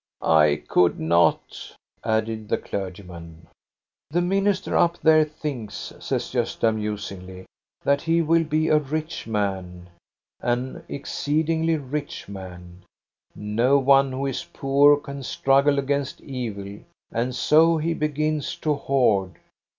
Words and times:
"I 0.43 0.63
could 0.67 0.99
not," 0.99 1.75
added 2.03 2.49
the 2.49 2.57
clergyman. 2.57 3.45
"The 4.09 4.23
minister 4.23 4.75
up 4.75 4.97
there 4.97 5.23
thinks," 5.23 5.93
says 5.99 6.23
Gosta, 6.31 6.73
mus 6.75 7.11
ingly," 7.11 7.45
that 7.85 8.01
he 8.01 8.19
will 8.23 8.43
be 8.43 8.67
a 8.69 8.79
rich 8.79 9.27
man, 9.27 9.91
an 10.39 10.83
exceedingly 10.89 11.73
3S3 11.75 11.91
THE 11.91 12.01
STORY 12.01 12.01
OF 12.01 12.05
GOSTA 12.07 12.31
BERLING 12.31 12.47
nch 12.47 12.49
man. 12.49 12.83
No 13.35 13.77
one 13.77 14.11
who 14.11 14.25
is 14.25 14.43
poor 14.51 14.97
can 14.97 15.21
struggle 15.21 15.77
against 15.77 16.19
ei 16.23 16.47
iL 16.47 16.79
And 17.11 17.35
so 17.35 17.77
he 17.77 17.93
begins 17.93 18.55
to 18.55 18.73
hoard." 18.73 19.35